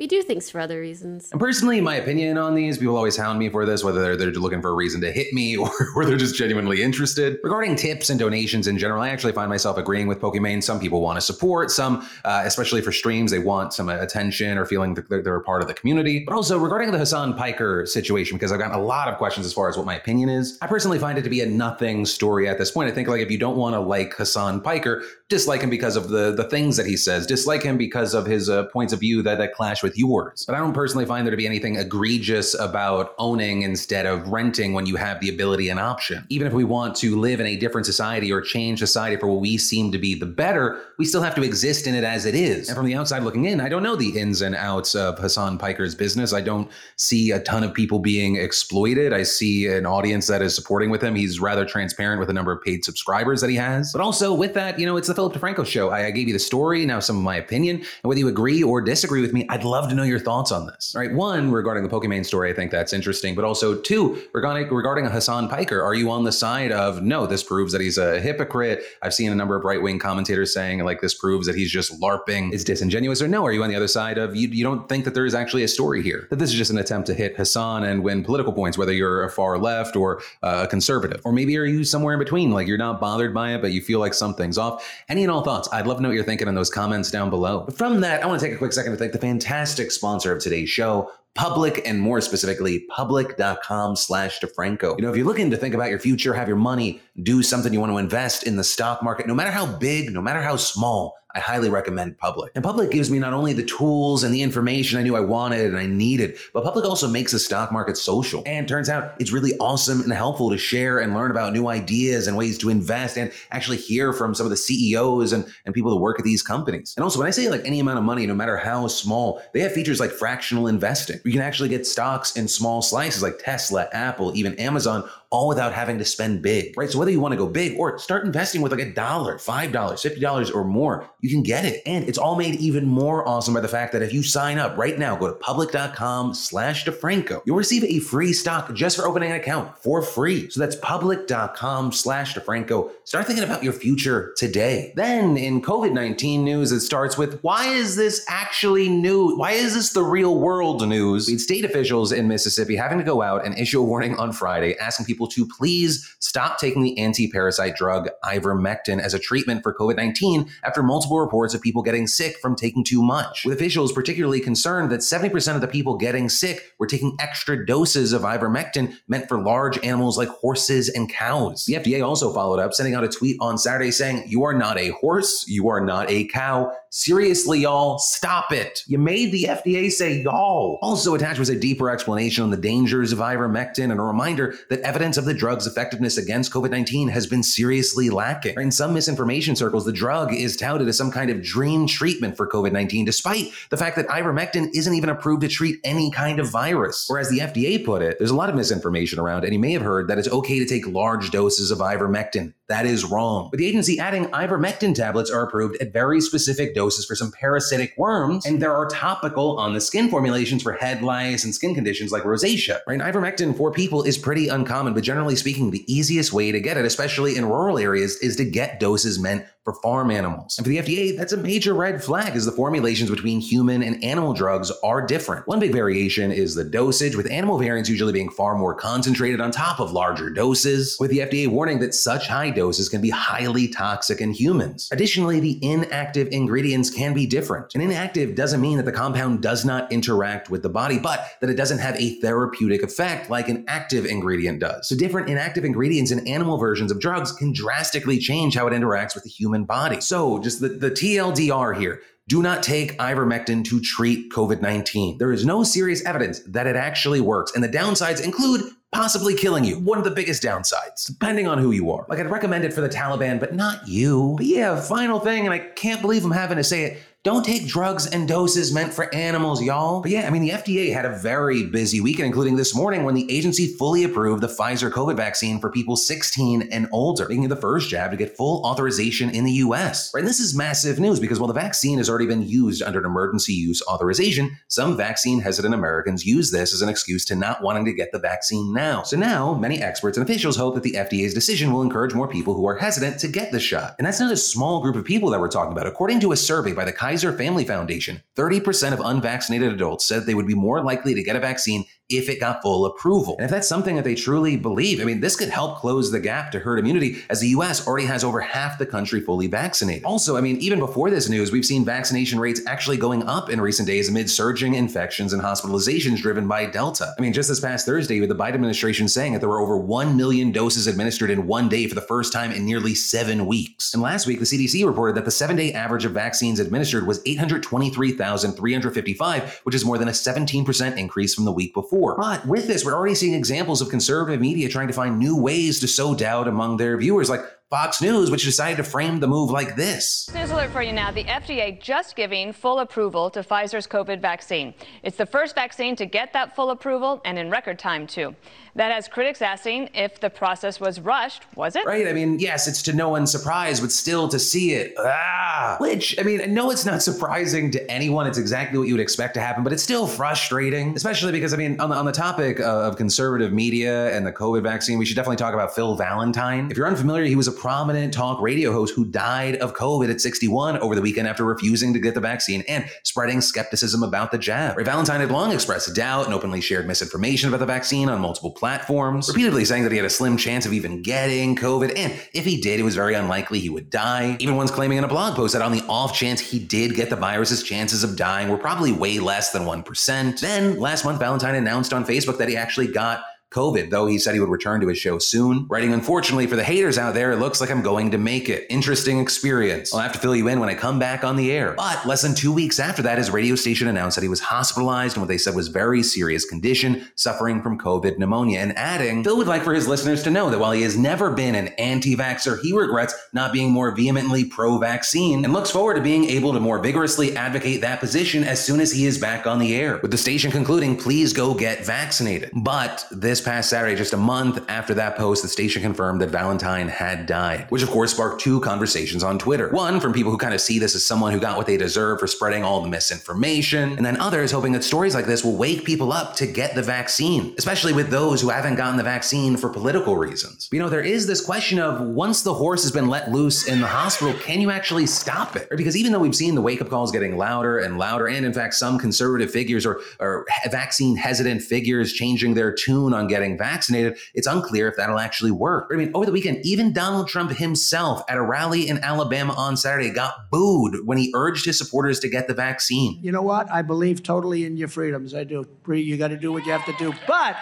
we 0.00 0.06
do 0.06 0.22
things 0.22 0.48
for 0.48 0.58
other 0.60 0.80
reasons. 0.80 1.28
And 1.30 1.38
personally, 1.38 1.78
my 1.82 1.96
opinion 1.96 2.38
on 2.38 2.54
these, 2.54 2.78
people 2.78 2.96
always 2.96 3.18
hound 3.18 3.38
me 3.38 3.50
for 3.50 3.66
this, 3.66 3.84
whether 3.84 4.00
they're, 4.00 4.16
they're 4.16 4.30
looking 4.32 4.62
for 4.62 4.70
a 4.70 4.74
reason 4.74 5.02
to 5.02 5.12
hit 5.12 5.32
me 5.34 5.56
or, 5.58 5.70
or 5.94 6.06
they're 6.06 6.16
just 6.16 6.34
genuinely 6.34 6.82
interested. 6.82 7.38
Regarding 7.44 7.76
tips 7.76 8.08
and 8.08 8.18
donations 8.18 8.66
in 8.66 8.78
general, 8.78 9.02
I 9.02 9.10
actually 9.10 9.34
find 9.34 9.50
myself 9.50 9.76
agreeing 9.76 10.06
with 10.06 10.18
Pokimane. 10.18 10.62
Some 10.62 10.80
people 10.80 11.02
want 11.02 11.18
to 11.18 11.20
support, 11.20 11.70
some, 11.70 12.08
uh, 12.24 12.42
especially 12.46 12.80
for 12.80 12.92
streams, 12.92 13.30
they 13.30 13.38
want 13.38 13.74
some 13.74 13.90
attention 13.90 14.56
or 14.56 14.64
feeling 14.64 14.94
that 14.94 15.10
they're, 15.10 15.22
they're 15.22 15.36
a 15.36 15.44
part 15.44 15.60
of 15.60 15.68
the 15.68 15.74
community. 15.74 16.24
But 16.24 16.34
also 16.34 16.58
regarding 16.58 16.92
the 16.92 16.98
Hasan 16.98 17.34
Piker 17.34 17.84
situation, 17.84 18.38
because 18.38 18.52
I've 18.52 18.58
gotten 18.58 18.78
a 18.78 18.82
lot 18.82 19.08
of 19.08 19.18
questions 19.18 19.44
as 19.44 19.52
far 19.52 19.68
as 19.68 19.76
what 19.76 19.84
my 19.84 19.96
opinion 19.96 20.30
is, 20.30 20.56
I 20.62 20.66
personally 20.66 20.98
find 20.98 21.18
it 21.18 21.22
to 21.22 21.30
be 21.30 21.42
a 21.42 21.46
nothing 21.46 22.06
story 22.06 22.48
at 22.48 22.56
this 22.56 22.70
point. 22.70 22.90
I 22.90 22.94
think 22.94 23.06
like 23.06 23.20
if 23.20 23.30
you 23.30 23.38
don't 23.38 23.58
want 23.58 23.74
to 23.74 23.80
like 23.80 24.16
Hasan 24.16 24.62
Piker, 24.62 25.04
dislike 25.30 25.62
him 25.62 25.70
because 25.70 25.96
of 25.96 26.08
the 26.08 26.32
the 26.32 26.44
things 26.44 26.76
that 26.76 26.86
he 26.86 26.96
says, 26.96 27.26
dislike 27.26 27.62
him 27.62 27.78
because 27.78 28.12
of 28.12 28.26
his 28.26 28.50
uh, 28.50 28.64
points 28.66 28.92
of 28.92 29.00
view 29.00 29.22
that, 29.22 29.38
that 29.38 29.54
clash 29.54 29.82
with 29.82 29.96
yours. 29.96 30.44
But 30.44 30.56
I 30.56 30.58
don't 30.58 30.74
personally 30.74 31.06
find 31.06 31.24
there 31.26 31.30
to 31.30 31.36
be 31.36 31.46
anything 31.46 31.76
egregious 31.76 32.52
about 32.58 33.14
owning 33.16 33.62
instead 33.62 34.04
of 34.04 34.28
renting 34.28 34.72
when 34.72 34.86
you 34.86 34.96
have 34.96 35.20
the 35.20 35.28
ability 35.28 35.68
and 35.68 35.78
option. 35.78 36.26
Even 36.28 36.46
if 36.46 36.52
we 36.52 36.64
want 36.64 36.96
to 36.96 37.16
live 37.16 37.40
in 37.40 37.46
a 37.46 37.56
different 37.56 37.86
society 37.86 38.32
or 38.32 38.40
change 38.40 38.80
society 38.80 39.16
for 39.16 39.28
what 39.28 39.40
we 39.40 39.56
seem 39.56 39.92
to 39.92 39.98
be 39.98 40.14
the 40.14 40.26
better, 40.26 40.80
we 40.98 41.04
still 41.04 41.22
have 41.22 41.34
to 41.36 41.42
exist 41.42 41.86
in 41.86 41.94
it 41.94 42.04
as 42.04 42.26
it 42.26 42.34
is. 42.34 42.68
And 42.68 42.76
from 42.76 42.86
the 42.86 42.94
outside 42.94 43.22
looking 43.22 43.44
in, 43.44 43.60
I 43.60 43.68
don't 43.68 43.84
know 43.84 43.96
the 43.96 44.18
ins 44.18 44.42
and 44.42 44.56
outs 44.56 44.96
of 44.96 45.18
Hasan 45.18 45.58
Piker's 45.58 45.94
business. 45.94 46.32
I 46.32 46.40
don't 46.40 46.68
see 46.96 47.30
a 47.30 47.40
ton 47.40 47.62
of 47.62 47.72
people 47.72 48.00
being 48.00 48.36
exploited. 48.36 49.12
I 49.12 49.22
see 49.22 49.68
an 49.68 49.86
audience 49.86 50.26
that 50.26 50.42
is 50.42 50.56
supporting 50.56 50.90
with 50.90 51.02
him. 51.02 51.14
He's 51.14 51.38
rather 51.38 51.64
transparent 51.64 52.18
with 52.18 52.26
the 52.26 52.34
number 52.34 52.50
of 52.50 52.62
paid 52.62 52.84
subscribers 52.84 53.40
that 53.42 53.50
he 53.50 53.56
has. 53.56 53.92
But 53.92 54.00
also 54.00 54.34
with 54.34 54.54
that, 54.54 54.78
you 54.78 54.86
know, 54.86 54.96
it's 54.96 55.06
the 55.06 55.19
Philip 55.20 55.34
DeFranco 55.34 55.66
show. 55.66 55.90
I, 55.90 56.06
I 56.06 56.10
gave 56.12 56.28
you 56.28 56.32
the 56.32 56.38
story, 56.38 56.86
now 56.86 56.98
some 56.98 57.18
of 57.18 57.22
my 57.22 57.36
opinion, 57.36 57.76
and 57.76 58.08
whether 58.08 58.18
you 58.18 58.28
agree 58.28 58.62
or 58.62 58.80
disagree 58.80 59.20
with 59.20 59.34
me, 59.34 59.44
I'd 59.50 59.64
love 59.64 59.90
to 59.90 59.94
know 59.94 60.02
your 60.02 60.18
thoughts 60.18 60.50
on 60.50 60.64
this. 60.64 60.94
All 60.94 61.02
right, 61.02 61.12
one, 61.12 61.50
regarding 61.50 61.82
the 61.82 61.90
Pokimane 61.90 62.24
story, 62.24 62.50
I 62.50 62.54
think 62.54 62.70
that's 62.70 62.94
interesting, 62.94 63.34
but 63.34 63.44
also 63.44 63.78
two, 63.78 64.22
regarding, 64.32 64.72
regarding 64.74 65.04
a 65.04 65.10
Hasan 65.10 65.46
Piker, 65.50 65.82
are 65.82 65.92
you 65.92 66.10
on 66.10 66.24
the 66.24 66.32
side 66.32 66.72
of, 66.72 67.02
no, 67.02 67.26
this 67.26 67.42
proves 67.42 67.70
that 67.72 67.82
he's 67.82 67.98
a 67.98 68.18
hypocrite? 68.18 68.82
I've 69.02 69.12
seen 69.12 69.30
a 69.30 69.34
number 69.34 69.56
of 69.56 69.64
right 69.64 69.82
wing 69.82 69.98
commentators 69.98 70.54
saying, 70.54 70.82
like, 70.84 71.02
this 71.02 71.12
proves 71.12 71.46
that 71.46 71.54
he's 71.54 71.70
just 71.70 72.00
LARPing, 72.00 72.54
is 72.54 72.64
disingenuous, 72.64 73.20
or 73.20 73.28
no, 73.28 73.44
are 73.44 73.52
you 73.52 73.62
on 73.62 73.68
the 73.68 73.76
other 73.76 73.88
side 73.88 74.16
of, 74.16 74.34
you, 74.34 74.48
you 74.48 74.64
don't 74.64 74.88
think 74.88 75.04
that 75.04 75.12
there 75.12 75.26
is 75.26 75.34
actually 75.34 75.64
a 75.64 75.68
story 75.68 76.02
here? 76.02 76.28
That 76.30 76.38
this 76.38 76.48
is 76.48 76.56
just 76.56 76.70
an 76.70 76.78
attempt 76.78 77.08
to 77.08 77.14
hit 77.14 77.36
Hasan 77.36 77.84
and 77.84 78.02
win 78.02 78.24
political 78.24 78.54
points, 78.54 78.78
whether 78.78 78.94
you're 78.94 79.22
a 79.24 79.30
far 79.30 79.58
left 79.58 79.96
or 79.96 80.22
uh, 80.42 80.62
a 80.64 80.66
conservative? 80.66 81.20
Or 81.26 81.32
maybe 81.34 81.58
are 81.58 81.66
you 81.66 81.84
somewhere 81.84 82.14
in 82.14 82.18
between, 82.18 82.52
like 82.52 82.66
you're 82.66 82.78
not 82.78 83.02
bothered 83.02 83.34
by 83.34 83.52
it, 83.52 83.60
but 83.60 83.72
you 83.72 83.82
feel 83.82 84.00
like 84.00 84.14
something's 84.14 84.56
off? 84.56 84.82
Any 85.10 85.24
and 85.24 85.32
all 85.32 85.42
thoughts, 85.42 85.68
I'd 85.72 85.88
love 85.88 85.96
to 85.96 86.04
know 86.04 86.08
what 86.08 86.14
you're 86.14 86.22
thinking 86.22 86.46
in 86.46 86.54
those 86.54 86.70
comments 86.70 87.10
down 87.10 87.30
below. 87.30 87.64
But 87.66 87.76
from 87.76 88.00
that, 88.02 88.22
I 88.22 88.26
want 88.26 88.38
to 88.38 88.46
take 88.46 88.54
a 88.54 88.58
quick 88.58 88.72
second 88.72 88.92
to 88.92 88.96
thank 88.96 89.10
the 89.10 89.18
fantastic 89.18 89.90
sponsor 89.90 90.30
of 90.30 90.40
today's 90.40 90.70
show, 90.70 91.10
Public 91.34 91.86
and 91.86 92.00
more 92.00 92.20
specifically, 92.20 92.80
public.com 92.90 93.94
slash 93.94 94.40
DeFranco. 94.40 94.96
You 94.96 95.02
know, 95.02 95.10
if 95.10 95.16
you're 95.16 95.26
looking 95.26 95.50
to 95.52 95.56
think 95.56 95.74
about 95.74 95.88
your 95.88 96.00
future, 96.00 96.34
have 96.34 96.48
your 96.48 96.56
money, 96.56 97.00
do 97.22 97.42
something 97.42 97.72
you 97.72 97.78
want 97.78 97.92
to 97.92 97.98
invest 97.98 98.42
in 98.44 98.56
the 98.56 98.64
stock 98.64 99.00
market, 99.02 99.28
no 99.28 99.34
matter 99.34 99.52
how 99.52 99.64
big, 99.64 100.12
no 100.12 100.20
matter 100.20 100.42
how 100.42 100.56
small, 100.56 101.16
I 101.34 101.40
highly 101.40 101.70
recommend 101.70 102.18
Public. 102.18 102.52
And 102.54 102.64
Public 102.64 102.90
gives 102.90 103.10
me 103.10 103.18
not 103.18 103.32
only 103.32 103.52
the 103.52 103.64
tools 103.64 104.24
and 104.24 104.34
the 104.34 104.42
information 104.42 104.98
I 104.98 105.02
knew 105.02 105.16
I 105.16 105.20
wanted 105.20 105.66
and 105.66 105.76
I 105.76 105.86
needed, 105.86 106.38
but 106.52 106.64
Public 106.64 106.84
also 106.84 107.08
makes 107.08 107.32
the 107.32 107.38
stock 107.38 107.72
market 107.72 107.96
social. 107.96 108.42
And 108.46 108.66
turns 108.66 108.88
out 108.88 109.14
it's 109.18 109.32
really 109.32 109.56
awesome 109.58 110.00
and 110.02 110.12
helpful 110.12 110.50
to 110.50 110.58
share 110.58 110.98
and 110.98 111.14
learn 111.14 111.30
about 111.30 111.52
new 111.52 111.68
ideas 111.68 112.26
and 112.26 112.36
ways 112.36 112.58
to 112.58 112.68
invest 112.68 113.16
and 113.16 113.32
actually 113.50 113.76
hear 113.76 114.12
from 114.12 114.34
some 114.34 114.46
of 114.46 114.50
the 114.50 114.56
CEOs 114.56 115.32
and, 115.32 115.46
and 115.64 115.74
people 115.74 115.90
that 115.90 116.00
work 116.00 116.18
at 116.18 116.24
these 116.24 116.42
companies. 116.42 116.94
And 116.96 117.04
also, 117.04 117.18
when 117.18 117.28
I 117.28 117.32
say 117.32 117.48
like 117.48 117.64
any 117.64 117.80
amount 117.80 117.98
of 117.98 118.04
money, 118.04 118.26
no 118.26 118.34
matter 118.34 118.56
how 118.56 118.86
small, 118.88 119.42
they 119.52 119.60
have 119.60 119.72
features 119.72 120.00
like 120.00 120.10
fractional 120.10 120.66
investing. 120.66 121.20
You 121.24 121.32
can 121.32 121.42
actually 121.42 121.68
get 121.68 121.86
stocks 121.86 122.36
in 122.36 122.48
small 122.48 122.82
slices 122.82 123.22
like 123.22 123.38
Tesla, 123.38 123.88
Apple, 123.92 124.34
even 124.36 124.54
Amazon 124.58 125.08
all 125.30 125.46
without 125.46 125.72
having 125.72 125.96
to 125.98 126.04
spend 126.04 126.42
big, 126.42 126.76
right? 126.76 126.90
So 126.90 126.98
whether 126.98 127.10
you 127.10 127.20
want 127.20 127.32
to 127.32 127.38
go 127.38 127.46
big 127.46 127.78
or 127.78 127.98
start 127.98 128.24
investing 128.24 128.62
with 128.62 128.72
like 128.72 128.80
a 128.80 128.92
dollar, 128.92 129.36
$5, 129.38 129.70
$50 129.72 130.54
or 130.54 130.64
more, 130.64 131.08
you 131.20 131.30
can 131.30 131.42
get 131.42 131.64
it. 131.64 131.82
And 131.86 132.08
it's 132.08 132.18
all 132.18 132.36
made 132.36 132.56
even 132.56 132.86
more 132.86 133.26
awesome 133.28 133.54
by 133.54 133.60
the 133.60 133.68
fact 133.68 133.92
that 133.92 134.02
if 134.02 134.12
you 134.12 134.24
sign 134.24 134.58
up 134.58 134.76
right 134.76 134.98
now, 134.98 135.14
go 135.14 135.28
to 135.28 135.34
public.com 135.34 136.34
slash 136.34 136.84
DeFranco, 136.84 137.42
you'll 137.46 137.56
receive 137.56 137.84
a 137.84 138.00
free 138.00 138.32
stock 138.32 138.74
just 138.74 138.96
for 138.96 139.06
opening 139.06 139.30
an 139.30 139.36
account 139.36 139.78
for 139.78 140.02
free. 140.02 140.50
So 140.50 140.58
that's 140.58 140.76
public.com 140.76 141.92
slash 141.92 142.34
DeFranco. 142.34 142.90
Start 143.04 143.26
thinking 143.26 143.44
about 143.44 143.62
your 143.62 143.72
future 143.72 144.34
today. 144.36 144.92
Then 144.96 145.36
in 145.36 145.62
COVID-19 145.62 146.40
news, 146.40 146.72
it 146.72 146.80
starts 146.80 147.16
with, 147.16 147.40
why 147.42 147.66
is 147.66 147.94
this 147.94 148.24
actually 148.28 148.88
new? 148.88 149.36
Why 149.36 149.52
is 149.52 149.74
this 149.74 149.92
the 149.92 150.02
real 150.02 150.38
world 150.40 150.86
news? 150.88 151.30
State 151.40 151.64
officials 151.64 152.12
in 152.12 152.28
Mississippi 152.28 152.76
having 152.76 152.98
to 152.98 153.04
go 153.04 153.22
out 153.22 153.46
and 153.46 153.56
issue 153.58 153.80
a 153.80 153.84
warning 153.84 154.16
on 154.16 154.32
Friday 154.32 154.76
asking 154.78 155.06
people 155.06 155.19
people 155.20 155.28
to 155.28 155.46
please 155.46 156.16
stop 156.18 156.58
taking 156.58 156.82
the 156.82 156.98
anti 156.98 157.30
parasite 157.30 157.76
drug 157.76 158.08
ivermectin 158.24 159.00
as 159.00 159.12
a 159.12 159.18
treatment 159.18 159.62
for 159.62 159.74
COVID 159.74 159.96
19 159.96 160.48
after 160.64 160.82
multiple 160.82 161.20
reports 161.20 161.52
of 161.52 161.60
people 161.60 161.82
getting 161.82 162.06
sick 162.06 162.36
from 162.40 162.56
taking 162.56 162.82
too 162.82 163.02
much. 163.02 163.44
With 163.44 163.54
officials 163.54 163.92
particularly 163.92 164.40
concerned 164.40 164.90
that 164.90 165.00
70% 165.00 165.54
of 165.54 165.60
the 165.60 165.68
people 165.68 165.96
getting 165.96 166.28
sick 166.28 166.72
were 166.78 166.86
taking 166.86 167.16
extra 167.20 167.66
doses 167.66 168.12
of 168.12 168.22
ivermectin 168.22 168.96
meant 169.08 169.28
for 169.28 169.42
large 169.42 169.82
animals 169.84 170.16
like 170.16 170.28
horses 170.28 170.88
and 170.88 171.10
cows. 171.12 171.66
The 171.66 171.74
FDA 171.74 172.06
also 172.06 172.32
followed 172.32 172.60
up, 172.60 172.72
sending 172.72 172.94
out 172.94 173.04
a 173.04 173.08
tweet 173.08 173.36
on 173.40 173.58
Saturday 173.58 173.90
saying, 173.90 174.24
You 174.28 174.44
are 174.44 174.54
not 174.54 174.78
a 174.78 174.90
horse, 174.90 175.44
you 175.46 175.68
are 175.68 175.80
not 175.80 176.10
a 176.10 176.26
cow. 176.28 176.72
Seriously, 176.92 177.60
y'all, 177.60 178.00
stop 178.00 178.50
it. 178.50 178.82
You 178.88 178.98
made 178.98 179.30
the 179.30 179.44
FDA 179.44 179.92
say 179.92 180.22
y'all. 180.22 180.76
Also 180.82 181.14
attached 181.14 181.38
was 181.38 181.48
a 181.48 181.56
deeper 181.56 181.88
explanation 181.88 182.42
on 182.42 182.50
the 182.50 182.56
dangers 182.56 183.12
of 183.12 183.20
ivermectin 183.20 183.92
and 183.92 184.00
a 184.00 184.02
reminder 184.02 184.56
that 184.70 184.80
evidence 184.80 185.16
of 185.16 185.24
the 185.24 185.32
drug's 185.32 185.68
effectiveness 185.68 186.18
against 186.18 186.52
COVID 186.52 186.70
19 186.70 187.06
has 187.06 187.28
been 187.28 187.44
seriously 187.44 188.10
lacking. 188.10 188.58
In 188.58 188.72
some 188.72 188.92
misinformation 188.92 189.54
circles, 189.54 189.84
the 189.84 189.92
drug 189.92 190.34
is 190.34 190.56
touted 190.56 190.88
as 190.88 190.98
some 190.98 191.12
kind 191.12 191.30
of 191.30 191.44
dream 191.44 191.86
treatment 191.86 192.36
for 192.36 192.48
COVID 192.48 192.72
19, 192.72 193.04
despite 193.04 193.52
the 193.68 193.76
fact 193.76 193.94
that 193.94 194.08
ivermectin 194.08 194.70
isn't 194.74 194.94
even 194.94 195.10
approved 195.10 195.42
to 195.42 195.48
treat 195.48 195.78
any 195.84 196.10
kind 196.10 196.40
of 196.40 196.50
virus. 196.50 197.06
Or 197.08 197.20
as 197.20 197.30
the 197.30 197.38
FDA 197.38 197.84
put 197.84 198.02
it, 198.02 198.18
there's 198.18 198.32
a 198.32 198.36
lot 198.36 198.48
of 198.48 198.56
misinformation 198.56 199.20
around, 199.20 199.44
and 199.44 199.52
you 199.52 199.60
may 199.60 199.74
have 199.74 199.82
heard 199.82 200.08
that 200.08 200.18
it's 200.18 200.26
okay 200.26 200.58
to 200.58 200.66
take 200.66 200.88
large 200.88 201.30
doses 201.30 201.70
of 201.70 201.78
ivermectin. 201.78 202.52
That 202.66 202.84
is 202.84 203.04
wrong. 203.04 203.48
With 203.52 203.58
the 203.58 203.66
agency 203.66 204.00
adding 204.00 204.26
ivermectin 204.26 204.96
tablets 204.96 205.30
are 205.30 205.44
approved 205.44 205.80
at 205.80 205.92
very 205.92 206.20
specific 206.20 206.74
doses 206.74 206.79
for 206.80 207.14
some 207.14 207.32
parasitic 207.32 207.92
worms, 207.98 208.46
and 208.46 208.60
there 208.60 208.74
are 208.74 208.86
topical 208.88 209.58
on 209.58 209.74
the 209.74 209.80
skin 209.80 210.08
formulations 210.08 210.62
for 210.62 210.72
head 210.72 211.02
lice 211.02 211.44
and 211.44 211.54
skin 211.54 211.74
conditions 211.74 212.12
like 212.12 212.22
rosacea. 212.22 212.80
Right? 212.86 213.00
Ivermectin 213.00 213.56
for 213.56 213.70
people 213.70 214.02
is 214.02 214.16
pretty 214.16 214.48
uncommon, 214.48 214.94
but 214.94 215.02
generally 215.02 215.36
speaking, 215.36 215.70
the 215.70 215.84
easiest 215.92 216.32
way 216.32 216.52
to 216.52 216.60
get 216.60 216.76
it, 216.76 216.84
especially 216.84 217.36
in 217.36 217.44
rural 217.44 217.78
areas, 217.78 218.16
is 218.16 218.36
to 218.36 218.44
get 218.44 218.80
doses 218.80 219.18
meant 219.18 219.44
for 219.70 219.80
farm 219.80 220.10
animals. 220.10 220.58
And 220.58 220.64
for 220.64 220.68
the 220.68 220.78
FDA, 220.78 221.16
that's 221.16 221.32
a 221.32 221.36
major 221.36 221.74
red 221.74 222.02
flag 222.02 222.34
as 222.34 222.44
the 222.44 222.52
formulations 222.52 223.10
between 223.10 223.40
human 223.40 223.82
and 223.82 224.02
animal 224.02 224.32
drugs 224.32 224.72
are 224.82 225.04
different. 225.06 225.46
One 225.46 225.60
big 225.60 225.72
variation 225.72 226.32
is 226.32 226.54
the 226.54 226.64
dosage, 226.64 227.16
with 227.16 227.30
animal 227.30 227.58
variants 227.58 227.88
usually 227.88 228.12
being 228.12 228.30
far 228.30 228.56
more 228.56 228.74
concentrated 228.74 229.40
on 229.40 229.50
top 229.50 229.80
of 229.80 229.92
larger 229.92 230.30
doses, 230.30 230.96
with 230.98 231.10
the 231.10 231.18
FDA 231.18 231.46
warning 231.48 231.78
that 231.80 231.94
such 231.94 232.26
high 232.26 232.50
doses 232.50 232.88
can 232.88 233.00
be 233.00 233.10
highly 233.10 233.68
toxic 233.68 234.20
in 234.20 234.32
humans. 234.32 234.88
Additionally, 234.92 235.40
the 235.40 235.58
inactive 235.62 236.28
ingredients 236.32 236.90
can 236.90 237.14
be 237.14 237.26
different. 237.26 237.72
And 237.74 237.82
inactive 237.82 238.34
doesn't 238.34 238.60
mean 238.60 238.76
that 238.78 238.86
the 238.86 238.92
compound 238.92 239.42
does 239.42 239.64
not 239.64 239.90
interact 239.92 240.50
with 240.50 240.62
the 240.62 240.68
body, 240.68 240.98
but 240.98 241.26
that 241.40 241.50
it 241.50 241.56
doesn't 241.56 241.78
have 241.78 241.96
a 241.96 242.18
therapeutic 242.20 242.82
effect 242.82 243.30
like 243.30 243.48
an 243.48 243.64
active 243.68 244.04
ingredient 244.04 244.60
does. 244.60 244.88
So 244.88 244.96
different 244.96 245.28
inactive 245.28 245.64
ingredients 245.64 246.10
in 246.10 246.26
animal 246.26 246.58
versions 246.58 246.90
of 246.90 247.00
drugs 247.00 247.32
can 247.32 247.52
drastically 247.52 248.18
change 248.18 248.56
how 248.56 248.66
it 248.66 248.72
interacts 248.72 249.14
with 249.14 249.24
the 249.24 249.30
human 249.30 249.59
human 249.60 249.66
body. 249.66 250.00
So, 250.00 250.38
just 250.40 250.60
the, 250.60 250.68
the 250.68 250.90
TLDR 250.90 251.76
here 251.78 252.00
do 252.28 252.42
not 252.42 252.62
take 252.62 252.96
ivermectin 252.98 253.64
to 253.64 253.80
treat 253.80 254.30
COVID 254.32 254.60
19. 254.60 255.18
There 255.18 255.32
is 255.32 255.44
no 255.44 255.64
serious 255.64 256.04
evidence 256.04 256.40
that 256.46 256.66
it 256.66 256.76
actually 256.76 257.20
works, 257.20 257.52
and 257.54 257.62
the 257.62 257.68
downsides 257.68 258.22
include 258.22 258.62
possibly 258.92 259.34
killing 259.34 259.64
you. 259.64 259.78
One 259.78 259.98
of 259.98 260.04
the 260.04 260.10
biggest 260.10 260.42
downsides, 260.42 261.06
depending 261.06 261.46
on 261.46 261.58
who 261.58 261.70
you 261.70 261.92
are. 261.92 262.06
Like, 262.08 262.18
I'd 262.18 262.30
recommend 262.30 262.64
it 262.64 262.72
for 262.72 262.80
the 262.80 262.88
Taliban, 262.88 263.38
but 263.38 263.54
not 263.54 263.86
you. 263.86 264.34
But 264.36 264.46
yeah, 264.46 264.80
final 264.80 265.20
thing, 265.20 265.44
and 265.44 265.52
I 265.52 265.58
can't 265.58 266.00
believe 266.00 266.24
I'm 266.24 266.30
having 266.32 266.56
to 266.56 266.64
say 266.64 266.84
it. 266.84 266.98
Don't 267.22 267.44
take 267.44 267.66
drugs 267.66 268.06
and 268.06 268.26
doses 268.26 268.72
meant 268.72 268.94
for 268.94 269.14
animals, 269.14 269.62
y'all. 269.62 270.00
But 270.00 270.10
yeah, 270.10 270.26
I 270.26 270.30
mean, 270.30 270.40
the 270.40 270.52
FDA 270.52 270.90
had 270.90 271.04
a 271.04 271.18
very 271.18 271.66
busy 271.66 272.00
weekend, 272.00 272.24
including 272.24 272.56
this 272.56 272.74
morning 272.74 273.04
when 273.04 273.14
the 273.14 273.30
agency 273.30 273.76
fully 273.76 274.04
approved 274.04 274.42
the 274.42 274.46
Pfizer 274.46 274.90
COVID 274.90 275.18
vaccine 275.18 275.60
for 275.60 275.70
people 275.70 275.96
16 275.96 276.70
and 276.72 276.88
older, 276.92 277.28
making 277.28 277.44
it 277.44 277.48
the 277.48 277.56
first 277.56 277.90
jab 277.90 278.10
to 278.12 278.16
get 278.16 278.38
full 278.38 278.64
authorization 278.64 279.28
in 279.28 279.44
the 279.44 279.52
US. 279.52 280.14
Right? 280.14 280.20
And 280.20 280.26
this 280.26 280.40
is 280.40 280.56
massive 280.56 280.98
news 280.98 281.20
because 281.20 281.38
while 281.38 281.46
the 281.46 281.52
vaccine 281.52 281.98
has 281.98 282.08
already 282.08 282.24
been 282.24 282.40
used 282.40 282.82
under 282.82 283.00
an 283.00 283.04
emergency 283.04 283.52
use 283.52 283.82
authorization, 283.82 284.56
some 284.68 284.96
vaccine 284.96 285.40
hesitant 285.40 285.74
Americans 285.74 286.24
use 286.24 286.50
this 286.50 286.72
as 286.72 286.80
an 286.80 286.88
excuse 286.88 287.26
to 287.26 287.36
not 287.36 287.62
wanting 287.62 287.84
to 287.84 287.92
get 287.92 288.12
the 288.12 288.18
vaccine 288.18 288.72
now. 288.72 289.02
So 289.02 289.18
now, 289.18 289.52
many 289.52 289.82
experts 289.82 290.16
and 290.16 290.24
officials 290.24 290.56
hope 290.56 290.74
that 290.74 290.84
the 290.84 290.94
FDA's 290.94 291.34
decision 291.34 291.70
will 291.70 291.82
encourage 291.82 292.14
more 292.14 292.28
people 292.28 292.54
who 292.54 292.66
are 292.66 292.78
hesitant 292.78 293.20
to 293.20 293.28
get 293.28 293.52
the 293.52 293.60
shot. 293.60 293.94
And 293.98 294.06
that's 294.06 294.20
not 294.20 294.32
a 294.32 294.38
small 294.38 294.80
group 294.80 294.96
of 294.96 295.04
people 295.04 295.28
that 295.28 295.40
we're 295.40 295.48
talking 295.48 295.72
about. 295.72 295.86
According 295.86 296.20
to 296.20 296.32
a 296.32 296.36
survey 296.38 296.72
by 296.72 296.86
the 296.86 296.92
Kaiser 297.10 297.36
Family 297.36 297.64
Foundation, 297.64 298.22
30% 298.36 298.92
of 298.92 299.00
unvaccinated 299.00 299.72
adults 299.72 300.06
said 300.06 300.26
they 300.26 300.34
would 300.36 300.46
be 300.46 300.54
more 300.54 300.84
likely 300.84 301.12
to 301.12 301.24
get 301.24 301.34
a 301.34 301.40
vaccine 301.40 301.84
if 302.10 302.28
it 302.28 302.40
got 302.40 302.62
full 302.62 302.86
approval. 302.86 303.36
And 303.38 303.44
if 303.44 303.50
that's 303.50 303.68
something 303.68 303.96
that 303.96 304.04
they 304.04 304.14
truly 304.14 304.56
believe, 304.56 305.00
I 305.00 305.04
mean, 305.04 305.20
this 305.20 305.36
could 305.36 305.48
help 305.48 305.78
close 305.78 306.10
the 306.10 306.20
gap 306.20 306.50
to 306.52 306.58
herd 306.58 306.78
immunity 306.78 307.22
as 307.30 307.40
the 307.40 307.48
US 307.48 307.86
already 307.86 308.06
has 308.06 308.24
over 308.24 308.40
half 308.40 308.78
the 308.78 308.86
country 308.86 309.20
fully 309.20 309.46
vaccinated. 309.46 310.04
Also, 310.04 310.36
I 310.36 310.40
mean, 310.40 310.56
even 310.56 310.78
before 310.78 311.10
this 311.10 311.28
news, 311.28 311.52
we've 311.52 311.64
seen 311.64 311.84
vaccination 311.84 312.40
rates 312.40 312.60
actually 312.66 312.96
going 312.96 313.22
up 313.24 313.50
in 313.50 313.60
recent 313.60 313.86
days 313.86 314.08
amid 314.08 314.30
surging 314.30 314.74
infections 314.74 315.32
and 315.32 315.42
hospitalizations 315.42 316.18
driven 316.18 316.48
by 316.48 316.66
Delta. 316.66 317.14
I 317.16 317.20
mean, 317.20 317.32
just 317.32 317.48
this 317.48 317.60
past 317.60 317.86
Thursday, 317.86 318.20
with 318.20 318.28
the 318.28 318.34
Biden 318.34 318.54
administration 318.54 319.08
saying 319.08 319.32
that 319.32 319.40
there 319.40 319.48
were 319.48 319.60
over 319.60 319.78
1 319.78 320.16
million 320.16 320.52
doses 320.52 320.86
administered 320.86 321.30
in 321.30 321.46
one 321.46 321.68
day 321.68 321.86
for 321.86 321.94
the 321.94 322.00
first 322.00 322.32
time 322.32 322.52
in 322.52 322.64
nearly 322.64 322.94
seven 322.94 323.46
weeks. 323.46 323.94
And 323.94 324.02
last 324.02 324.26
week, 324.26 324.38
the 324.38 324.44
CDC 324.44 324.84
reported 324.84 325.16
that 325.16 325.24
the 325.24 325.30
seven 325.30 325.56
day 325.56 325.72
average 325.72 326.04
of 326.04 326.12
vaccines 326.12 326.60
administered 326.60 327.06
was 327.06 327.20
823,355, 327.24 329.60
which 329.64 329.74
is 329.74 329.84
more 329.84 329.98
than 329.98 330.08
a 330.08 330.12
17% 330.12 330.96
increase 330.96 331.34
from 331.34 331.44
the 331.44 331.52
week 331.52 331.74
before 331.74 331.99
before. 332.00 332.16
But 332.16 332.46
with 332.46 332.66
this, 332.66 332.84
we're 332.84 332.94
already 332.94 333.14
seeing 333.14 333.34
examples 333.34 333.80
of 333.80 333.88
conservative 333.88 334.40
media 334.40 334.68
trying 334.68 334.88
to 334.88 334.92
find 334.94 335.18
new 335.18 335.36
ways 335.36 335.80
to 335.80 335.88
sow 335.88 336.14
doubt 336.14 336.48
among 336.48 336.76
their 336.76 336.96
viewers. 336.96 337.28
Like, 337.28 337.40
Fox 337.70 338.02
News, 338.02 338.32
which 338.32 338.42
decided 338.42 338.78
to 338.78 338.82
frame 338.82 339.20
the 339.20 339.28
move 339.28 339.52
like 339.52 339.76
this. 339.76 340.28
News 340.34 340.50
alert 340.50 340.70
for 340.70 340.82
you 340.82 340.92
now. 340.92 341.12
The 341.12 341.22
FDA 341.22 341.80
just 341.80 342.16
giving 342.16 342.52
full 342.52 342.80
approval 342.80 343.30
to 343.30 343.44
Pfizer's 343.44 343.86
COVID 343.86 344.20
vaccine. 344.20 344.74
It's 345.04 345.16
the 345.16 345.24
first 345.24 345.54
vaccine 345.54 345.94
to 345.94 346.04
get 346.04 346.32
that 346.32 346.56
full 346.56 346.70
approval 346.70 347.20
and 347.24 347.38
in 347.38 347.48
record 347.48 347.78
time, 347.78 348.08
too. 348.08 348.34
That 348.74 348.90
has 348.90 349.06
critics 349.06 349.40
asking 349.40 349.90
if 349.94 350.18
the 350.20 350.30
process 350.30 350.80
was 350.80 351.00
rushed. 351.00 351.44
Was 351.56 351.76
it? 351.76 351.86
Right. 351.86 352.08
I 352.08 352.12
mean, 352.12 352.40
yes, 352.40 352.66
it's 352.66 352.82
to 352.82 352.92
no 352.92 353.08
one's 353.08 353.30
surprise, 353.30 353.80
but 353.80 353.92
still 353.92 354.28
to 354.28 354.38
see 354.40 354.72
it. 354.72 354.94
Ah. 354.98 355.76
Which, 355.78 356.18
I 356.18 356.22
mean, 356.24 356.52
no, 356.52 356.70
it's 356.72 356.84
not 356.84 357.02
surprising 357.02 357.70
to 357.72 357.90
anyone. 357.90 358.26
It's 358.26 358.38
exactly 358.38 358.78
what 358.78 358.88
you 358.88 358.94
would 358.94 359.00
expect 359.00 359.34
to 359.34 359.40
happen, 359.40 359.62
but 359.62 359.72
it's 359.72 359.82
still 359.82 360.08
frustrating, 360.08 360.94
especially 360.96 361.30
because, 361.30 361.54
I 361.54 361.56
mean, 361.56 361.80
on 361.80 361.90
the, 361.90 361.96
on 361.96 362.04
the 362.04 362.12
topic 362.12 362.58
of 362.60 362.96
conservative 362.96 363.52
media 363.52 364.14
and 364.16 364.26
the 364.26 364.32
COVID 364.32 364.62
vaccine, 364.64 364.98
we 364.98 365.04
should 365.04 365.16
definitely 365.16 365.36
talk 365.36 365.54
about 365.54 365.74
Phil 365.74 365.94
Valentine. 365.94 366.68
If 366.70 366.76
you're 366.76 366.88
unfamiliar, 366.88 367.24
he 367.24 367.36
was 367.36 367.48
a 367.48 367.52
prominent 367.60 368.14
talk 368.14 368.40
radio 368.40 368.72
host 368.72 368.94
who 368.94 369.04
died 369.04 369.56
of 369.56 369.74
COVID 369.74 370.10
at 370.10 370.18
61 370.18 370.78
over 370.78 370.94
the 370.94 371.02
weekend 371.02 371.28
after 371.28 371.44
refusing 371.44 371.92
to 371.92 371.98
get 371.98 372.14
the 372.14 372.20
vaccine 372.20 372.64
and 372.66 372.88
spreading 373.02 373.42
skepticism 373.42 374.02
about 374.02 374.32
the 374.32 374.38
jab. 374.38 374.78
Ray 374.78 374.84
Valentine 374.84 375.20
had 375.20 375.30
long 375.30 375.52
expressed 375.52 375.94
doubt 375.94 376.24
and 376.24 376.32
openly 376.32 376.62
shared 376.62 376.86
misinformation 376.86 377.50
about 377.50 377.60
the 377.60 377.66
vaccine 377.66 378.08
on 378.08 378.18
multiple 378.18 378.50
platforms, 378.50 379.28
repeatedly 379.28 379.66
saying 379.66 379.82
that 379.82 379.92
he 379.92 379.98
had 379.98 380.06
a 380.06 380.10
slim 380.10 380.38
chance 380.38 380.64
of 380.64 380.72
even 380.72 381.02
getting 381.02 381.54
COVID, 381.54 381.92
and 381.96 382.18
if 382.32 382.46
he 382.46 382.58
did, 382.58 382.80
it 382.80 382.82
was 382.82 382.94
very 382.94 383.12
unlikely 383.12 383.60
he 383.60 383.68
would 383.68 383.90
die. 383.90 384.38
Even 384.40 384.56
once 384.56 384.70
claiming 384.70 384.96
in 384.96 385.04
a 385.04 385.08
blog 385.08 385.36
post 385.36 385.52
that 385.52 385.60
on 385.60 385.72
the 385.72 385.84
off 385.86 386.14
chance 386.14 386.40
he 386.40 386.58
did 386.58 386.94
get 386.94 387.10
the 387.10 387.16
virus, 387.16 387.50
his 387.50 387.62
chances 387.62 388.02
of 388.02 388.16
dying 388.16 388.48
were 388.48 388.56
probably 388.56 388.90
way 388.90 389.18
less 389.18 389.52
than 389.52 389.64
1%. 389.64 390.40
Then 390.40 390.80
last 390.80 391.04
month, 391.04 391.18
Valentine 391.18 391.56
announced 391.56 391.92
on 391.92 392.06
Facebook 392.06 392.38
that 392.38 392.48
he 392.48 392.56
actually 392.56 392.86
got 392.86 393.22
COVID, 393.50 393.90
though 393.90 394.06
he 394.06 394.18
said 394.18 394.34
he 394.34 394.40
would 394.40 394.48
return 394.48 394.80
to 394.80 394.88
his 394.88 394.98
show 394.98 395.18
soon. 395.18 395.66
Writing, 395.68 395.92
unfortunately 395.92 396.46
for 396.46 396.56
the 396.56 396.64
haters 396.64 396.98
out 396.98 397.14
there, 397.14 397.32
it 397.32 397.38
looks 397.38 397.60
like 397.60 397.70
I'm 397.70 397.82
going 397.82 398.12
to 398.12 398.18
make 398.18 398.48
it. 398.48 398.66
Interesting 398.70 399.18
experience. 399.18 399.92
I'll 399.92 400.00
have 400.00 400.12
to 400.12 400.18
fill 400.18 400.36
you 400.36 400.46
in 400.48 400.60
when 400.60 400.68
I 400.68 400.74
come 400.74 400.98
back 400.98 401.24
on 401.24 401.36
the 401.36 401.50
air. 401.50 401.74
But 401.76 402.06
less 402.06 402.22
than 402.22 402.34
two 402.34 402.52
weeks 402.52 402.78
after 402.78 403.02
that, 403.02 403.18
his 403.18 403.30
radio 403.30 403.56
station 403.56 403.88
announced 403.88 404.16
that 404.16 404.22
he 404.22 404.28
was 404.28 404.40
hospitalized 404.40 405.16
in 405.16 405.20
what 405.20 405.28
they 405.28 405.38
said 405.38 405.54
was 405.54 405.68
very 405.68 406.02
serious 406.02 406.44
condition, 406.44 407.08
suffering 407.16 407.60
from 407.60 407.78
COVID 407.78 408.18
pneumonia, 408.18 408.60
and 408.60 408.76
adding, 408.78 409.24
Phil 409.24 409.36
would 409.36 409.48
like 409.48 409.64
for 409.64 409.74
his 409.74 409.88
listeners 409.88 410.22
to 410.22 410.30
know 410.30 410.50
that 410.50 410.60
while 410.60 410.72
he 410.72 410.82
has 410.82 410.96
never 410.96 411.30
been 411.30 411.54
an 411.54 411.68
anti-vaxxer, 411.68 412.60
he 412.60 412.72
regrets 412.72 413.14
not 413.32 413.52
being 413.52 413.72
more 413.72 413.94
vehemently 413.94 414.44
pro-vaccine 414.44 415.44
and 415.44 415.52
looks 415.52 415.70
forward 415.70 415.94
to 415.94 416.00
being 416.00 416.24
able 416.26 416.52
to 416.52 416.60
more 416.60 416.78
vigorously 416.78 417.36
advocate 417.36 417.80
that 417.80 418.00
position 418.00 418.44
as 418.44 418.64
soon 418.64 418.80
as 418.80 418.92
he 418.92 419.06
is 419.06 419.18
back 419.18 419.46
on 419.46 419.58
the 419.58 419.74
air. 419.74 419.98
With 420.02 420.12
the 420.12 420.18
station 420.18 420.50
concluding, 420.50 420.96
please 420.96 421.32
go 421.32 421.54
get 421.54 421.84
vaccinated. 421.84 422.50
But 422.54 423.06
this 423.10 423.39
past 423.40 423.70
Saturday, 423.70 423.96
just 423.96 424.12
a 424.12 424.16
month 424.16 424.62
after 424.68 424.94
that 424.94 425.16
post, 425.16 425.42
the 425.42 425.48
station 425.48 425.82
confirmed 425.82 426.20
that 426.20 426.30
Valentine 426.30 426.88
had 426.88 427.26
died, 427.26 427.66
which 427.70 427.82
of 427.82 427.90
course 427.90 428.12
sparked 428.12 428.40
two 428.40 428.60
conversations 428.60 429.22
on 429.22 429.38
Twitter. 429.38 429.68
One 429.70 430.00
from 430.00 430.12
people 430.12 430.32
who 430.32 430.38
kind 430.38 430.54
of 430.54 430.60
see 430.60 430.78
this 430.78 430.94
as 430.94 431.06
someone 431.06 431.32
who 431.32 431.40
got 431.40 431.56
what 431.56 431.66
they 431.66 431.76
deserve 431.76 432.20
for 432.20 432.26
spreading 432.26 432.64
all 432.64 432.82
the 432.82 432.88
misinformation, 432.88 433.96
and 433.96 434.04
then 434.04 434.16
others 434.18 434.52
hoping 434.52 434.72
that 434.72 434.84
stories 434.84 435.14
like 435.14 435.26
this 435.26 435.44
will 435.44 435.56
wake 435.56 435.84
people 435.84 436.12
up 436.12 436.34
to 436.36 436.46
get 436.46 436.74
the 436.74 436.82
vaccine, 436.82 437.54
especially 437.58 437.92
with 437.92 438.10
those 438.10 438.40
who 438.40 438.48
haven't 438.48 438.76
gotten 438.76 438.96
the 438.96 439.02
vaccine 439.02 439.56
for 439.56 439.68
political 439.68 440.16
reasons. 440.16 440.68
You 440.72 440.78
know, 440.78 440.88
there 440.88 441.00
is 441.00 441.26
this 441.26 441.44
question 441.44 441.78
of 441.78 442.00
once 442.00 442.42
the 442.42 442.54
horse 442.54 442.82
has 442.82 442.92
been 442.92 443.08
let 443.08 443.30
loose 443.30 443.66
in 443.66 443.80
the 443.80 443.86
hospital, 443.86 444.34
can 444.40 444.60
you 444.60 444.70
actually 444.70 445.06
stop 445.06 445.56
it? 445.56 445.68
Because 445.76 445.96
even 445.96 446.12
though 446.12 446.18
we've 446.18 446.34
seen 446.34 446.54
the 446.54 446.62
wake 446.62 446.80
up 446.80 446.88
calls 446.88 447.12
getting 447.12 447.36
louder 447.36 447.78
and 447.78 447.98
louder, 447.98 448.28
and 448.28 448.44
in 448.44 448.52
fact, 448.52 448.74
some 448.74 448.98
conservative 448.98 449.50
figures 449.50 449.86
or, 449.86 450.00
or 450.18 450.46
vaccine 450.70 451.16
hesitant 451.16 451.62
figures 451.62 452.12
changing 452.12 452.54
their 452.54 452.72
tune 452.72 453.12
on 453.14 453.26
getting 453.30 453.56
vaccinated, 453.56 454.18
it's 454.34 454.46
unclear 454.46 454.88
if 454.88 454.96
that'll 454.96 455.18
actually 455.18 455.50
work. 455.50 455.90
I 455.90 455.96
mean, 455.96 456.10
over 456.14 456.26
the 456.26 456.32
weekend, 456.32 456.58
even 456.64 456.92
Donald 456.92 457.28
Trump 457.28 457.52
himself 457.52 458.22
at 458.28 458.36
a 458.36 458.42
rally 458.42 458.86
in 458.88 458.98
Alabama 458.98 459.54
on 459.56 459.78
Saturday 459.78 460.10
got 460.10 460.50
booed 460.50 461.06
when 461.06 461.16
he 461.16 461.32
urged 461.34 461.64
his 461.64 461.78
supporters 461.78 462.20
to 462.20 462.28
get 462.28 462.48
the 462.48 462.54
vaccine. 462.54 463.18
You 463.22 463.32
know 463.32 463.42
what? 463.42 463.70
I 463.70 463.80
believe 463.82 464.22
totally 464.22 464.66
in 464.66 464.76
your 464.76 464.88
freedoms. 464.88 465.34
I 465.34 465.44
do. 465.44 465.66
You 465.88 466.18
got 466.18 466.28
to 466.28 466.36
do 466.36 466.52
what 466.52 466.66
you 466.66 466.72
have 466.72 466.84
to 466.84 466.94
do. 466.98 467.14
But 467.26 467.56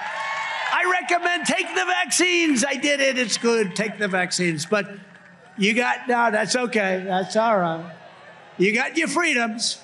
I 0.72 0.98
recommend 1.00 1.46
take 1.46 1.68
the 1.68 1.84
vaccines. 1.84 2.64
I 2.64 2.74
did 2.74 3.00
it. 3.00 3.18
It's 3.18 3.38
good. 3.38 3.76
Take 3.76 3.98
the 3.98 4.08
vaccines. 4.08 4.66
But 4.66 4.90
you 5.56 5.74
got, 5.74 6.08
no, 6.08 6.30
that's 6.30 6.56
okay. 6.56 7.04
That's 7.06 7.36
all 7.36 7.58
right. 7.58 7.94
You 8.58 8.72
got 8.72 8.96
your 8.96 9.08
freedoms 9.08 9.78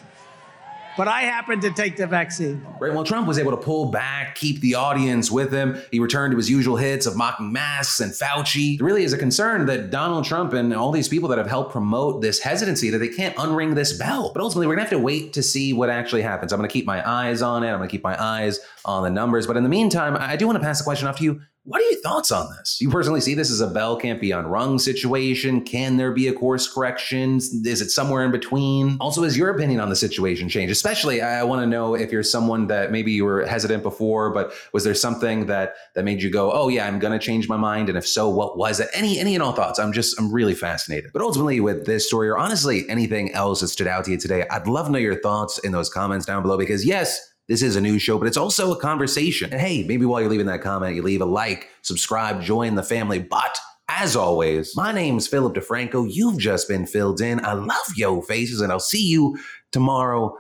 but 0.97 1.09
I 1.09 1.23
happened 1.23 1.63
to 1.63 1.71
take 1.71 1.97
the 1.97 2.07
vaccine. 2.07 2.67
Right. 2.79 2.93
Well, 2.93 3.05
Trump 3.05 3.27
was 3.27 3.39
able 3.39 3.51
to 3.51 3.57
pull 3.57 3.91
back, 3.91 4.35
keep 4.35 4.61
the 4.61 4.75
audience 4.75 5.31
with 5.31 5.53
him. 5.53 5.81
He 5.91 5.99
returned 5.99 6.33
to 6.33 6.37
his 6.37 6.51
usual 6.51 6.77
hits 6.77 7.07
of 7.07 7.17
mocking 7.17 7.53
masks 7.53 8.01
and 8.01 8.13
Fauci. 8.13 8.79
There 8.79 8.87
really 8.87 9.05
is 9.05 9.13
a 9.13 9.19
concern 9.19 9.67
that 9.67 9.91
Donald 9.91 10.25
Trump 10.25 10.53
and 10.53 10.73
all 10.75 10.93
these 10.93 11.09
people 11.09 11.29
that 11.31 11.39
have 11.39 11.47
helped 11.47 11.73
promote 11.73 12.23
this 12.23 12.41
hesitancy 12.41 12.91
that 12.91 12.99
they 12.99 13.09
can't 13.09 13.35
unring 13.37 13.75
this 13.75 13.97
bell. 13.99 14.31
But 14.33 14.43
ultimately, 14.43 14.67
we're 14.67 14.75
gonna 14.75 14.89
have 14.89 14.91
to 14.91 14.99
wait 14.99 15.33
to 15.35 15.43
see 15.43 15.73
what 15.73 15.91
actually 15.91 16.23
happens. 16.23 16.53
I'm 16.53 16.59
gonna 16.59 16.69
keep 16.69 16.87
my 16.87 17.09
eyes 17.09 17.43
on 17.43 17.65
it. 17.65 17.69
I'm 17.69 17.79
gonna 17.79 17.89
keep 17.89 18.05
my 18.05 18.23
eyes 18.23 18.61
on 18.85 19.03
the 19.03 19.11
numbers. 19.11 19.47
But 19.47 19.57
in 19.57 19.63
the 19.63 19.69
meantime, 19.69 20.17
I 20.19 20.37
do 20.37 20.47
want 20.47 20.57
to 20.57 20.65
pass 20.65 20.79
the 20.79 20.85
question 20.85 21.09
off 21.09 21.19
to 21.19 21.25
you. 21.25 21.41
What 21.67 21.81
are 21.81 21.91
your 21.91 22.01
thoughts 22.03 22.31
on 22.31 22.55
this? 22.59 22.79
You 22.79 22.91
personally 22.91 23.23
see 23.23 23.33
this 23.33 23.51
as 23.51 23.63
a 23.63 23.67
bell 23.67 23.97
can't 23.97 24.21
be 24.21 24.33
unrung 24.33 24.79
situation? 24.79 25.63
Can 25.63 25.97
there 25.97 26.13
be 26.13 26.29
a 26.29 26.33
course 26.35 26.71
correction? 26.71 27.37
Is 27.37 27.81
it 27.81 27.91
somewhere 27.91 28.23
in 28.23 28.31
between? 28.31 28.99
Also, 29.01 29.23
has 29.23 29.35
your 29.35 29.49
opinion 29.49 29.81
on 29.81 29.89
the 29.89 29.97
situation 29.97 30.51
changed? 30.51 30.71
Especially, 30.71 31.23
I 31.23 31.43
want 31.43 31.63
to 31.63 31.67
know 31.67 31.95
if 31.95 32.13
you're 32.13 32.23
someone 32.23 32.67
that 32.67 32.93
maybe 32.93 33.13
you 33.13 33.25
were 33.25 33.47
hesitant 33.47 33.83
before, 33.83 34.31
but 34.31 34.53
was 34.75 34.85
there 34.85 34.95
something 34.95 35.47
that 35.47 35.77
that 35.95 36.05
made 36.05 36.23
you 36.23 36.31
go, 36.31 36.53
"Oh 36.53 36.69
yeah, 36.69 36.87
I'm 36.87 36.99
going 36.99 37.19
to 37.19 37.25
change 37.25 37.49
my 37.49 37.57
mind"? 37.57 37.89
And 37.89 37.97
if 37.97 38.07
so, 38.07 38.29
what 38.29 38.59
was 38.59 38.79
it? 38.79 38.91
Any 38.93 39.19
any 39.19 39.35
and 39.35 39.43
all 39.43 39.53
thoughts? 39.53 39.79
I'm 39.79 39.95
just 39.95 40.21
I'm 40.21 40.31
really 40.31 40.55
fascinated. 40.55 41.13
But 41.15 41.23
ultimately, 41.23 41.61
with 41.61 41.87
this 41.87 42.07
story, 42.07 42.29
or 42.29 42.37
honestly 42.37 42.87
anything 42.91 43.33
else 43.33 43.63
that 43.63 43.69
stood 43.69 43.87
out 43.87 44.05
to 44.05 44.11
you 44.11 44.19
today, 44.19 44.47
I'd 44.51 44.67
love 44.67 44.87
to 44.87 44.93
know 44.93 44.99
your 44.99 45.19
thoughts 45.19 45.57
in 45.61 45.73
those 45.73 45.89
comments 45.89 46.27
down 46.27 46.43
below 46.43 46.59
because 46.59 46.85
yes 46.85 47.34
this 47.49 47.63
is 47.63 47.77
a 47.77 47.81
news 47.81 48.03
show, 48.03 48.19
but 48.19 48.27
it's 48.27 48.37
also 48.37 48.73
a 48.73 48.81
conversation. 48.81 49.53
And 49.53 49.61
hey, 49.61 49.85
maybe 49.85 50.07
while 50.07 50.21
you're 50.21 50.31
leaving 50.31 50.47
that 50.47 50.63
comment, 50.63 50.97
you 50.97 51.03
leave 51.03 51.21
a 51.21 51.27
like, 51.27 51.69
subscribe, 51.83 52.43
join 52.43 52.75
the 52.75 52.83
family. 52.83 53.19
But 53.19 53.59
as 53.89 54.17
always, 54.17 54.75
my 54.77 54.93
name's 54.93 55.27
Philip 55.27 55.55
DeFranco. 55.55 56.09
You've 56.11 56.39
just 56.39 56.69
been 56.69 56.87
filled 56.87 57.21
in. 57.21 57.45
I 57.45 57.53
love 57.53 57.85
yo 57.97 58.23
faces, 58.23 58.61
and 58.61 58.73
I'll 58.73 58.81
see 58.81 59.07
you 59.07 59.37
tomorrow. 59.73 60.37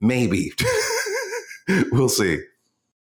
Maybe. 0.00 0.52
we'll 1.92 2.08
see. 2.08 2.40